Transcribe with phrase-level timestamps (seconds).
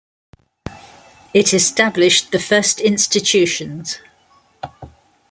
[1.31, 3.99] It established the first institutions.